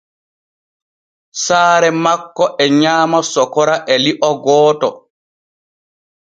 Saare 1.43 1.89
makko 2.03 2.45
e 2.63 2.65
nyaama 2.81 3.19
sokora 3.33 3.75
e 3.93 3.95
li’o 4.03 4.31
gooto. 4.43 4.89